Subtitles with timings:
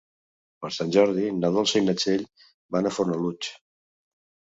[0.63, 2.23] Per Sant Jordi na Dolça i na Txell
[2.77, 3.51] van a Fornalutx.